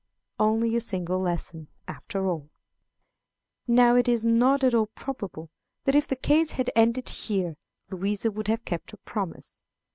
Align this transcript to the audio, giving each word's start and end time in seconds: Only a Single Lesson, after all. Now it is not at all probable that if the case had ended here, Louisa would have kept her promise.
Only 0.39 0.75
a 0.75 0.81
Single 0.81 1.19
Lesson, 1.19 1.67
after 1.87 2.25
all. 2.27 2.49
Now 3.67 3.95
it 3.95 4.07
is 4.07 4.23
not 4.23 4.63
at 4.63 4.73
all 4.73 4.87
probable 4.87 5.51
that 5.83 5.93
if 5.93 6.07
the 6.07 6.15
case 6.15 6.53
had 6.53 6.71
ended 6.75 7.07
here, 7.09 7.55
Louisa 7.91 8.31
would 8.31 8.47
have 8.47 8.65
kept 8.65 8.89
her 8.89 8.97
promise. 9.05 9.61